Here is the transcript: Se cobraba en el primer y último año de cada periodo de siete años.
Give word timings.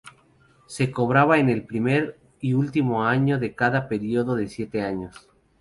Se 0.65 0.89
cobraba 0.89 1.37
en 1.37 1.47
el 1.49 1.63
primer 1.67 2.17
y 2.39 2.53
último 2.53 3.05
año 3.05 3.37
de 3.37 3.53
cada 3.53 3.87
periodo 3.87 4.33
de 4.33 4.47
siete 4.47 4.81
años. 4.81 5.29